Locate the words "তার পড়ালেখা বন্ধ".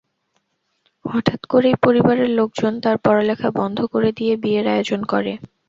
2.83-3.77